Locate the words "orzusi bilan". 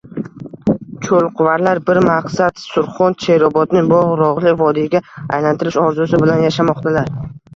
5.83-6.43